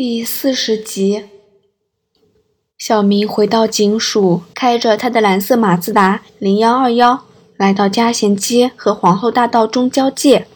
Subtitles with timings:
[0.00, 1.24] 第四十集，
[2.78, 7.24] 小明回到警署，开着他的蓝色马自达零幺二幺，
[7.56, 10.46] 来到嘉贤街和皇后大道中交界。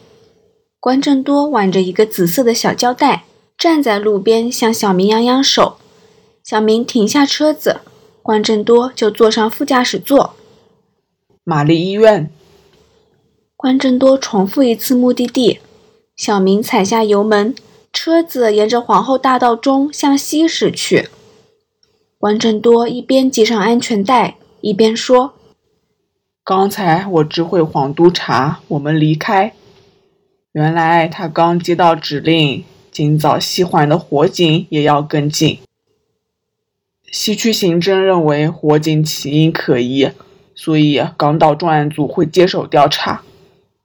[0.79, 3.25] 关正多挽着一个紫色的小胶带，
[3.57, 5.75] 站在路边向小明扬扬手。
[6.41, 7.81] 小明停下车子，
[8.21, 10.35] 关正多就坐上副驾驶座。
[11.43, 12.31] 玛丽医院。
[13.57, 15.59] 关正多重复一次目的地。
[16.15, 17.53] 小明踩下油门。
[17.93, 21.09] 车子沿着皇后大道中向西驶去。
[22.17, 25.35] 关正多一边系上安全带，一边说
[26.43, 29.53] ：“刚才我指挥黄督察，我们离开。
[30.53, 35.59] 原来他刚接到指令，今早西环的火警也要跟进。
[37.11, 40.09] 西区刑侦认为火警起因可疑，
[40.55, 43.21] 所以港岛重案组会接手调查。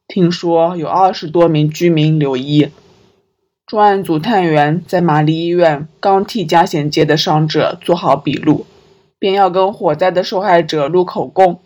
[0.07, 2.71] 听说有二十多名居民留医。”
[3.69, 8.65] 专案组探员在玛丽医院刚替嘉贤街的伤者做好笔录，
[9.19, 11.61] 便要跟火灾的受害者录口供，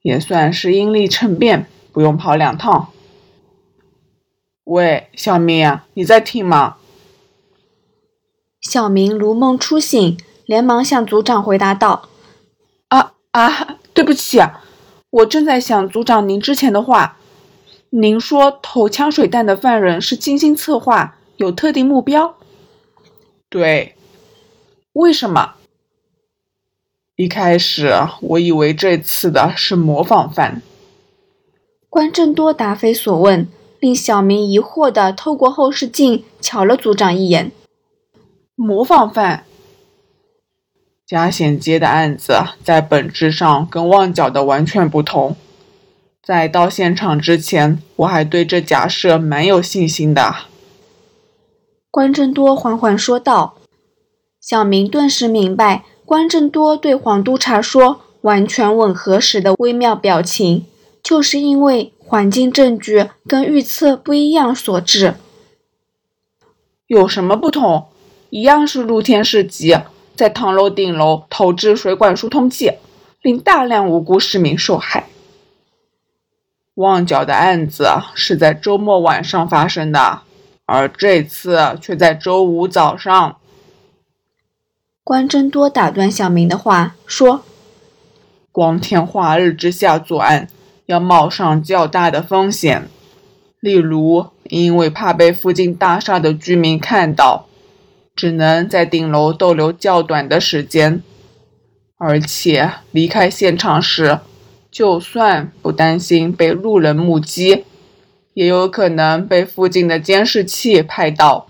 [0.00, 2.88] 也算是因利乘便，不用跑两趟。
[4.64, 6.76] 喂，小明，你在听吗？
[8.62, 12.08] 小明如梦初醒，连忙向组长回答道
[12.88, 14.40] ：“啊啊，对不起，
[15.10, 17.18] 我正在想组长您之前的话。”
[17.92, 22.36] 您说投枪水弹的犯人是精心策划，有特定目标？
[23.48, 23.96] 对，
[24.92, 25.54] 为什么？
[27.16, 30.62] 一开始我以为这次的是模仿犯。
[31.88, 33.48] 关正多答非所问，
[33.80, 37.50] 令小明疑惑的透过后视镜瞧了组长一眼。
[38.54, 39.44] 模仿犯？
[41.04, 45.36] 嘉贤街的案子在本质上跟旺角的完全不同。
[46.30, 50.32] 在到现场之前，我还对这假设蛮有信心的。
[51.90, 53.56] 关正多缓缓说道。
[54.40, 60.66] 小明顿时明白，关正多对黄督察说“完全吻合”时的微妙表情，
[61.02, 65.14] 就是因为环境证据跟预测不一样所致。
[66.86, 67.88] 有什么不同？
[68.28, 69.76] 一样是露天市集，
[70.14, 72.74] 在唐楼顶楼投掷水管疏通剂，
[73.20, 75.08] 令大量无辜市民受害。
[76.80, 80.22] 旺角的案子是在周末晚上发生的，
[80.64, 83.36] 而这次却在周五早上。
[85.04, 87.44] 关真多打断小明的话说
[88.50, 90.48] ：“光天化日之下作案，
[90.86, 92.88] 要冒上较大的风险，
[93.60, 97.46] 例如因为怕被附近大厦的居民看到，
[98.16, 101.02] 只能在顶楼逗留较短的时间，
[101.98, 104.20] 而且离开现场时。”
[104.70, 107.64] 就算不担心被路人目击，
[108.34, 111.48] 也有可能被附近的监视器拍到。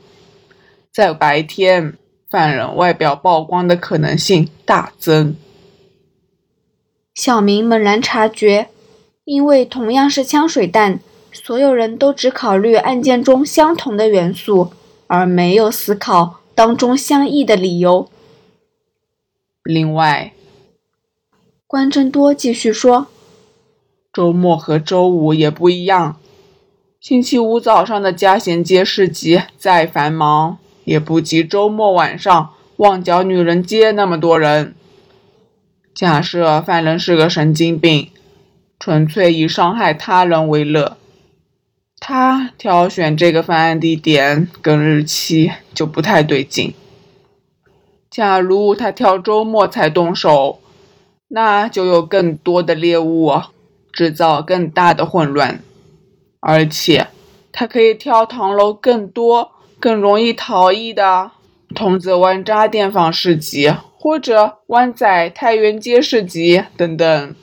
[0.93, 1.97] 在白天，
[2.29, 5.37] 犯人外表曝光的可能性大增。
[7.15, 8.69] 小明猛然察觉，
[9.25, 11.01] 因为同样是枪水弹，
[11.33, 14.73] 所有人都只考虑案件中相同的元素，
[15.07, 18.09] 而没有思考当中相异的理由。
[19.63, 20.33] 另外，
[21.71, 23.07] 关正多继续说
[24.13, 26.17] ：“周末和周五也不一样。
[26.99, 34.75] 星期五早上的嘉贤街市集再繁忙，也不及周末晚上旺角女人街那么多人。
[35.95, 38.11] 假设犯人是个神经病，
[38.81, 40.97] 纯粹以伤害他人为乐，
[42.01, 46.75] 他挑选这个犯案地点跟日期就不太对劲。
[48.11, 50.59] 假如他挑周末才动手。”
[51.33, 53.41] 那就有更多的猎物，
[53.93, 55.63] 制造更大的混乱，
[56.41, 57.07] 而且
[57.53, 61.31] 它可以挑唐楼更多、更容易逃逸的
[61.73, 67.35] 桐子湾渣甸坊市集，或者湾仔太原街市集等等。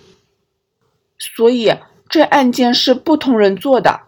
[1.18, 1.74] 所以
[2.10, 4.02] 这案件是不同人做的。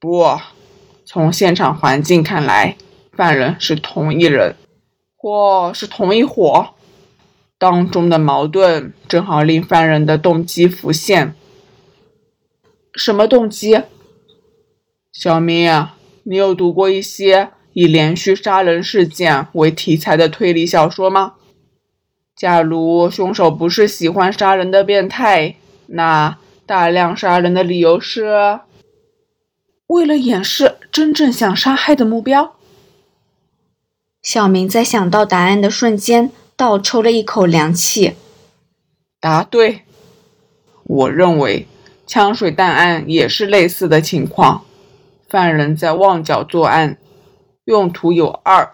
[0.00, 0.24] 不，
[1.04, 2.78] 从现场环境看来，
[3.12, 4.56] 犯人是同一人，
[5.18, 6.70] 或是同一伙。
[7.58, 11.34] 当中的矛盾正好令犯人的动机浮现。
[12.94, 13.82] 什么动机？
[15.12, 15.88] 小明，
[16.24, 21.34] 你有读过一些以连续杀人事件为题材的推理小说吗？
[22.34, 25.56] 假如凶手不是喜欢杀人的变态，
[25.86, 26.36] 那
[26.66, 28.60] 大量杀人的理由是
[29.86, 32.56] 为了掩饰真正想杀害的目标。
[34.20, 36.30] 小明在想到答案的瞬间。
[36.56, 38.14] 倒抽了一口凉气。
[39.20, 39.82] 答对。
[40.84, 41.66] 我认为
[42.06, 44.64] 枪水弹案也是类似的情况。
[45.28, 46.96] 犯人在旺角作案，
[47.64, 48.70] 用途有二：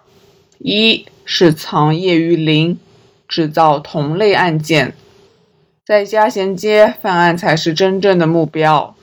[0.59, 2.79] 一是藏业于林，
[3.27, 4.95] 制造同类案件，
[5.87, 8.95] 在嘉贤街犯案才是真正的目标；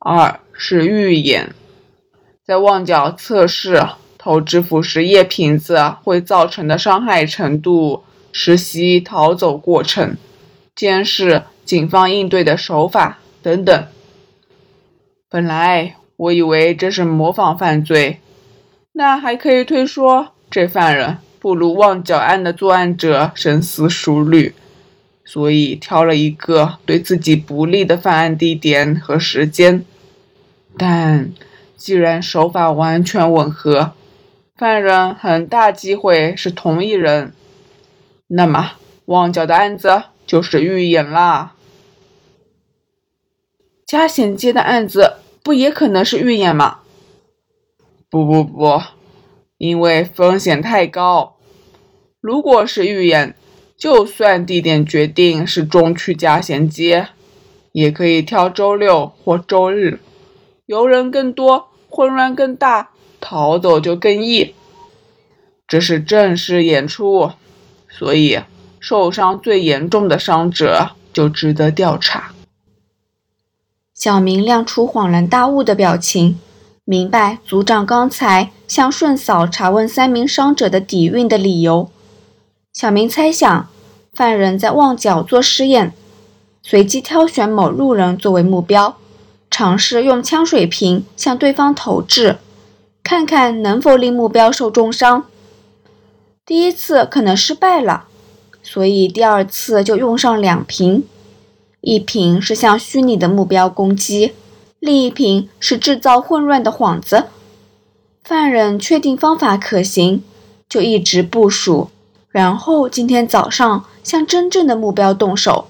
[0.00, 1.54] 二是预演，
[2.44, 3.86] 在旺角测试
[4.24, 10.16] 投掷腐蚀液瓶子会造成的伤害程度，实习逃走过程，
[10.74, 13.86] 监视警方应对的手法等等。
[15.28, 18.20] 本来我以为这是模仿犯罪，
[18.92, 24.54] 那还可以推说这犯人不如旺角案的作案者深思熟虑，
[25.26, 29.84] 所以挑了一个对自己不利的犯案地点和时间。
[30.78, 31.30] 但
[31.76, 33.92] 既然手法完全吻合，
[34.56, 37.32] 犯人很大机会是同一人，
[38.28, 38.74] 那么
[39.06, 41.54] 旺角的案子就是预演啦。
[43.84, 46.82] 嘉贤街的案子不也可能是预演吗？
[48.08, 48.80] 不不不，
[49.58, 51.34] 因为风险太高。
[52.20, 53.34] 如果是预演，
[53.76, 57.08] 就算地点决定是中区嘉贤街，
[57.72, 59.98] 也可以挑周六或周日，
[60.66, 62.90] 游人更多，混乱更大。
[63.26, 64.54] 逃走就更易，
[65.66, 67.30] 这是正式演出，
[67.88, 68.40] 所以
[68.78, 72.34] 受伤最严重的伤者就值得调查。
[73.94, 76.38] 小明亮出恍然大悟的表情，
[76.84, 81.90] 明白组长刚才向顺嫂查问三名伤者的底蕴的理由。
[82.74, 83.70] 小明猜想，
[84.12, 85.94] 犯人在旺角做试验，
[86.62, 88.98] 随机挑选某路人作为目标，
[89.50, 92.36] 尝试用枪水瓶向对方投掷。
[93.04, 95.26] 看看能否令目标受重伤。
[96.46, 98.06] 第一次可能失败了，
[98.62, 101.04] 所以第二次就用上两瓶，
[101.82, 104.32] 一瓶是向虚拟的目标攻击，
[104.80, 107.26] 另一瓶是制造混乱的幌子。
[108.24, 110.24] 犯人确定方法可行，
[110.66, 111.90] 就一直部署，
[112.30, 115.68] 然后今天早上向真正的目标动手。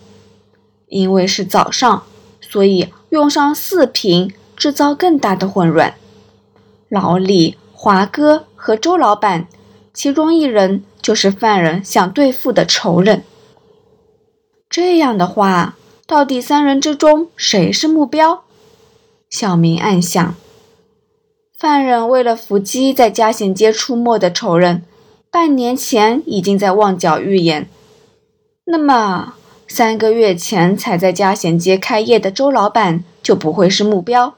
[0.86, 2.04] 因为是早上，
[2.40, 5.94] 所以用上四瓶，制造更大的混乱。
[6.94, 9.48] 老李、华哥和周老板，
[9.92, 13.24] 其中一人就是犯人想对付的仇人。
[14.70, 15.74] 这样的话，
[16.06, 18.44] 到底三人之中谁是目标？
[19.28, 20.36] 小明暗想。
[21.58, 24.84] 犯人为了伏击在嘉贤街出没的仇人，
[25.32, 27.68] 半年前已经在旺角预演。
[28.66, 29.34] 那么，
[29.66, 34.34] 三个月前才在嘉贤街开业的周老板就不会是目标。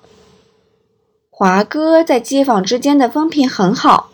[1.38, 4.08] 华哥在街坊之间的风评很好，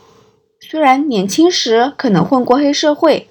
[0.58, 3.28] 虽然年轻时可能混过黑社会，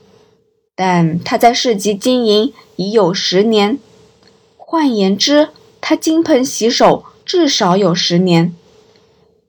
[0.77, 3.77] 但他在市集经营已有十年。
[4.55, 5.49] 换言之，
[5.81, 8.55] 他金盆洗手至少有十年。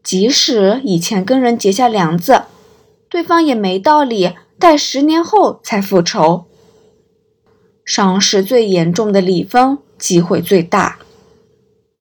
[0.02, 2.42] 即使以前跟人结下梁子，
[3.08, 6.46] 对方也没道理待十年后才复仇。
[7.84, 10.98] 伤势最严重的李峰机会最大。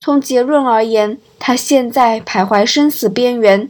[0.03, 3.69] 从结论而言，他现在徘徊生死边缘。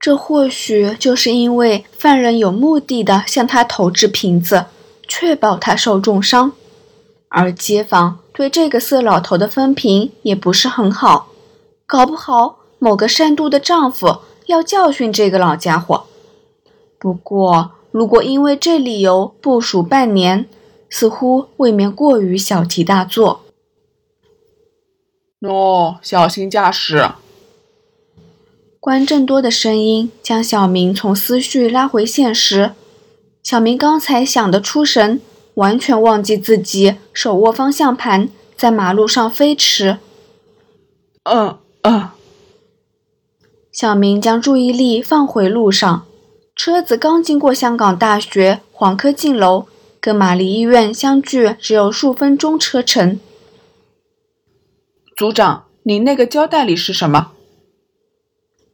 [0.00, 4.64] 这或许就是因为犯人有目的的向他投掷瓶子，
[5.06, 6.52] 确保他受重伤。
[7.28, 11.28] 而街坊对这个色老头的风评也不是很好，
[11.86, 16.04] 搞不好某个善妒的丈夫要教训这个老家伙。
[16.98, 20.48] 不过，如果因为这理由部署半年，
[20.88, 23.42] 似乎未免过于小题大做。
[25.40, 27.10] 喏，小心驾驶！
[28.80, 32.72] 关正多的声音将小明从思绪拉回现实。
[33.44, 35.20] 小明刚才想得出神，
[35.54, 39.98] 完全忘记自己手握方向盘，在马路上飞驰。
[41.22, 42.08] 嗯嗯。
[43.70, 46.04] 小明将注意力放回路上，
[46.56, 49.66] 车子刚经过香港大学黄科进楼，
[50.00, 53.20] 跟玛丽医院相距只有数分钟车程。
[55.18, 57.32] 组长，你那个胶带里是什么？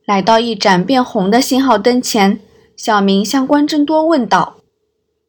[0.05, 2.39] 来到一盏变红的信号灯前，
[2.77, 4.57] 小明向关正多问道。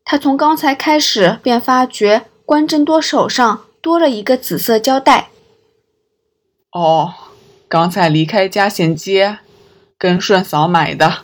[0.03, 5.29] 他从刚才开始便发觉关正多手上多了一个紫色胶带。
[6.73, 7.13] 哦，
[7.69, 9.37] 刚才离开嘉贤街，
[9.97, 11.19] 跟顺嫂买的。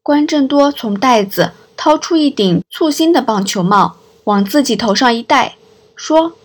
[0.00, 5.56] 关正多从袋子掏出一顶簇新的棒球帽，往自己头上一戴，
[5.96, 6.36] 说。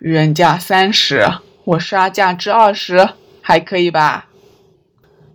[0.00, 1.30] 原价三十，
[1.64, 3.10] 我杀价至二十，
[3.42, 4.28] 还可以吧？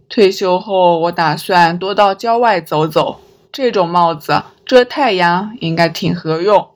[0.10, 6.70] 退休后我打算多到郊外走走，这种帽子遮太阳应该挺合用。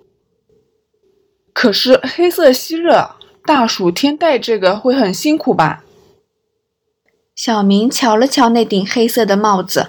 [1.52, 5.84] 可是黑色吸热，大暑天戴这个会很辛苦吧？
[7.36, 9.88] 小明瞧了瞧那顶黑色的帽子，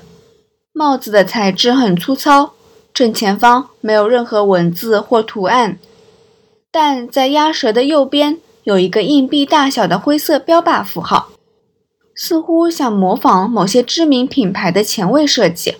[0.72, 2.54] 帽子的材质很粗糙，
[2.94, 5.78] 正前方没有任何文字或图案，
[6.72, 11.30] 但在鸭舌的右边有一个硬币大小的灰色标靶符号，
[12.14, 15.76] 似乎想模仿某些知名品牌的前卫设计。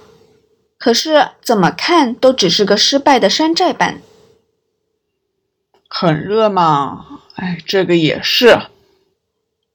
[0.79, 4.01] 可是怎么看都只是个失败的山寨版。
[5.89, 7.21] 很热嘛？
[7.35, 8.59] 哎，这个也是。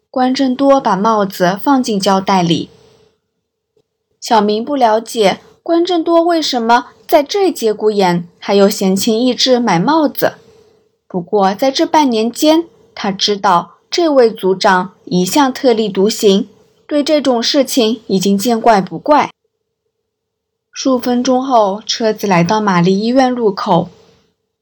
[0.10, 2.70] 关正多把帽子放进胶带里。
[4.20, 10.34] 小明不了解关正多为什么在这节骨眼还有闲情逸致买帽子。
[11.16, 16.50] 不过在这半年间，他知道这位组长一向特立独行，
[16.86, 19.32] 对这种事情已经见怪不怪。
[20.74, 23.88] 数分钟后，车子来到玛丽医院路口。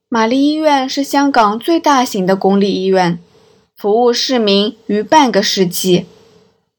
[0.08, 3.18] 玛丽医院是香港最大型的公立医院，
[3.76, 6.06] 服务市民逾半个世纪，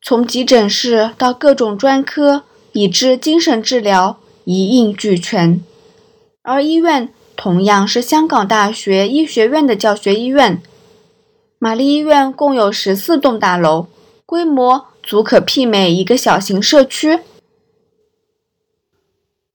[0.00, 5.60] 从急诊室到各种专科，以至精神治疗一应俱全。
[6.44, 10.62] 而医院同样是香港大学医学院的教学医院。
[11.58, 13.86] 玛丽医院共有十四栋大楼，
[14.26, 17.20] 规模足可媲美一个小型社区。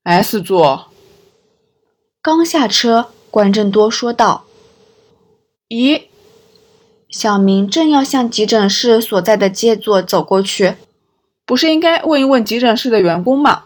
[0.03, 0.88] S 座。
[2.21, 4.45] 刚下车，关正多说道
[5.69, 6.03] ：“咦？”
[7.09, 10.75] 小明正要向急诊室所在的街座走过去，
[11.45, 13.63] 不是应该问一问急诊室的员工吗？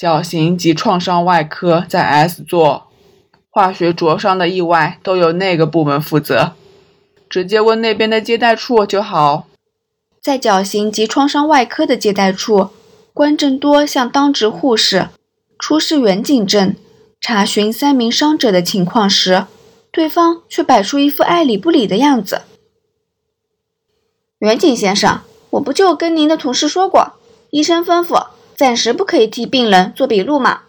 [0.00, 2.86] 绞刑及创伤外科在 S 座，
[3.50, 6.52] 化学灼伤的意外都由那个部门负责，
[7.28, 9.46] 直接问那边的接待处就好。
[10.18, 12.70] 在绞刑及创伤外科的接待处。
[13.12, 15.10] 关正多向当值护士
[15.58, 16.74] 出示远景证，
[17.20, 19.44] 查询三名伤者的情况时，
[19.92, 22.40] 对方却摆出一副爱理不理的样子。
[24.38, 27.16] 远景先生，我不就跟您的同事说过，
[27.50, 28.28] 医生吩咐
[28.60, 30.64] 暂时不可以替病人做笔录嘛？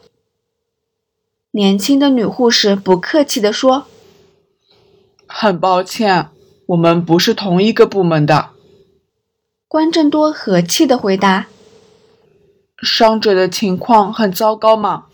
[1.51, 3.85] 年轻的女护士不客气地说
[5.27, 6.29] ：“很抱歉，
[6.67, 8.51] 我们不是同一个部门的。”
[9.67, 11.47] 关正多和气的回答。
[12.81, 15.07] 伤者的情况很糟糕吗？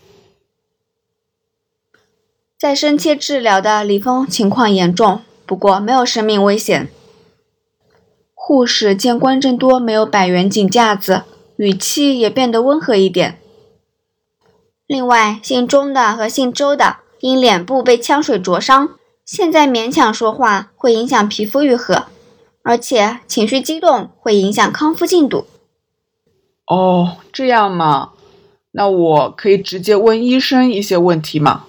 [2.56, 6.88] 在深切治疗的李峰情况严重，不过没有生命危险。
[8.34, 11.24] 护士见关正多没有摆远景架子，
[11.58, 13.40] 语气也变得温和一点。
[14.86, 22.04] 另外，姓钟的和姓周的因脸部被枪水灼伤，现在勉强说话会影响皮肤愈合，
[22.62, 25.46] 而且情绪激动会影响康复进度。
[26.66, 28.12] 哦，这样吗？
[28.70, 31.64] 那我可以直接问医生一些问题吗？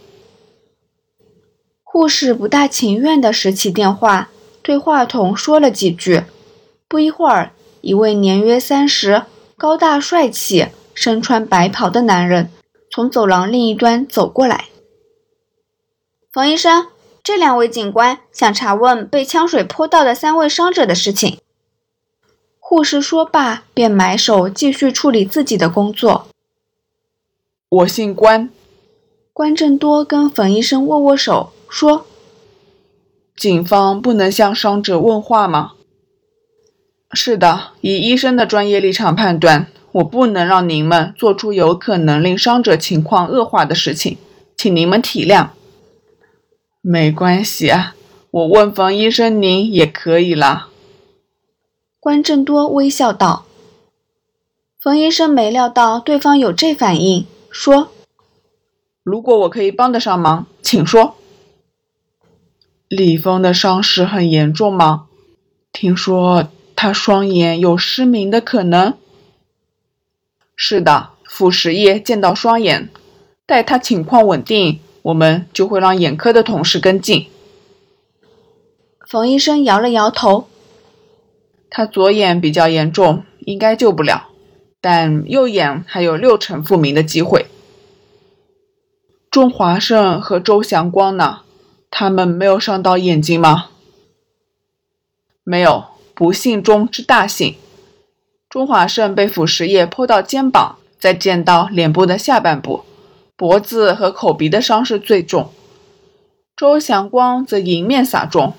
[1.84, 4.30] 护士不大情愿地拾起电话，
[4.62, 6.26] 对话筒说了几句。
[6.88, 9.24] 不一会儿，一位年约三十、
[9.60, 12.50] 高大帅气、身穿白袍的男人
[12.90, 14.70] 从走廊另一端走过来。
[16.32, 16.88] 冯医生，
[17.22, 21.40] 这两位警官想查问被枪水泼到的三位伤者的事情。
[22.58, 26.30] 护士说罢，便埋手继续处理自己的工作。
[27.68, 28.50] 我姓关，
[29.34, 32.06] 关正多跟冯医生握握手，说
[33.36, 35.74] ：“警方不能向伤者问话吗
[37.12, 44.18] ？”“是的，以医生的专业立场判断，我不能让您们做出有可能令伤者情况恶化的事情，
[44.56, 45.50] 请您们体谅。
[46.82, 47.96] ”“没关系啊，
[48.30, 50.68] 我问冯医生您也可以啦。”
[52.00, 53.46] 关正多微笑道
[54.80, 57.90] ：“冯医生没料到对方有这反应，说
[59.04, 61.16] ：‘如果我可以帮得上忙，请说。’
[62.88, 65.08] 李峰的伤势很严重吗？
[65.74, 66.48] 听说
[66.82, 68.98] 他双眼有失明的可能。
[70.56, 72.88] 是的，腐蚀液溅到双眼，
[73.46, 77.28] 待他情况稳定，我们就会让眼科的同事跟进。”
[79.06, 80.48] 冯医生摇了摇头。
[81.70, 84.30] 他左眼比较严重，应该救不了，
[84.80, 87.48] 但右眼还有六成复明的机会。
[89.30, 91.42] 钟华胜和周祥光呢？
[91.92, 93.72] 他们没有伤到眼睛吗？
[95.44, 95.84] 没有，
[96.20, 97.56] 不幸中之大幸。
[98.50, 102.84] 钟华胜被腐蚀液泼到肩膀，再溅到脸部的下半部，
[103.38, 105.54] 脖子和口鼻的伤势最重。
[106.58, 108.54] 周祥光则迎面洒中，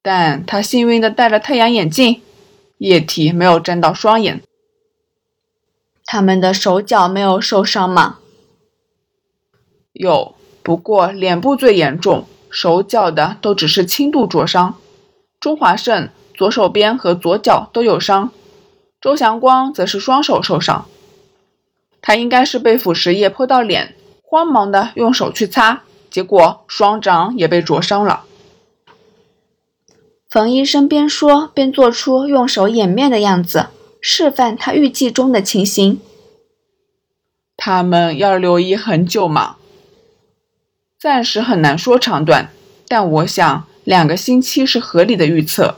[0.00, 2.22] 但他幸运的戴了太阳眼镜。
[2.78, 4.40] 液体没有沾到双眼，
[6.04, 8.20] 他们的手脚没有受伤吗？
[9.94, 14.76] 有，不过脸部最严重，手脚的都只是轻度灼伤。
[15.40, 16.08] 钟华胜
[16.40, 18.30] 左手边和左脚都有伤，
[18.98, 20.86] 周祥光则是双手受伤。
[22.00, 28.24] 他应该是被腐蚀液泼到脸，慌忙的用手去擦，结果双掌也被灼伤了。
[30.30, 33.66] 冯医生边说边做出用手掩面的样子，
[34.00, 36.00] 示范他预计中的情形。
[37.54, 39.56] 他们要留医很久吗？
[40.98, 42.50] 暂时很难说长短，
[42.88, 45.76] 但我想两个星期是合理的预测。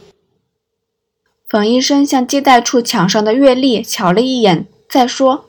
[1.53, 5.45] 冯医生向接待处墙上的月历瞧了一眼，再说。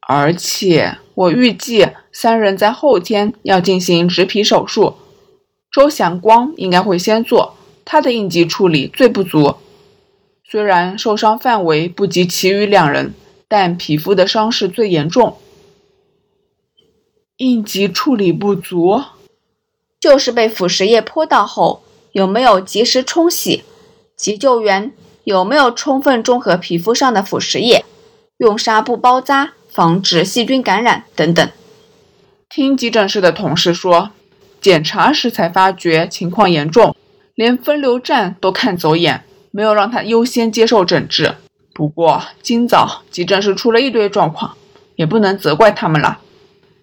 [0.00, 4.96] 而且我预计三人在后天要进行植皮手术，
[5.72, 9.54] 周祥光应该会先做，他的应急处理最不足。
[10.44, 13.14] 虽然受伤范围不及其余两人，
[13.48, 15.38] 但皮肤的伤势最严重。
[17.38, 19.02] 应急处理不足，
[19.98, 23.64] 就是被腐蚀液泼到后有没有及时冲洗，
[24.20, 24.92] 急救员
[25.24, 27.86] 有没有充分中和皮肤上的腐蚀液，
[28.36, 29.52] 用纱布包扎。
[29.70, 31.48] 防止细菌感染等等。
[32.48, 34.10] 听急诊室的同事说，
[34.60, 36.96] 检查时才发觉情况严重，
[37.36, 39.22] 连分流站都看走眼，
[39.52, 41.36] 没有让他优先接受诊治。
[41.72, 44.56] 不过今早急诊室出了一堆状况，
[44.96, 46.18] 也不能责怪他们了。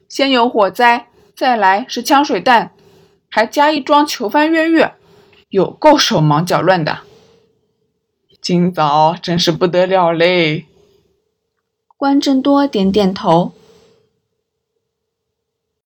[0.08, 2.72] 先有火灾，再来是枪水弹，
[3.29, 4.86] 还加一桩囚犯越狱，
[5.50, 7.00] 有够手忙脚乱的。
[8.48, 10.68] 今早真是不得了嘞。
[11.98, 13.51] 关正多点点头。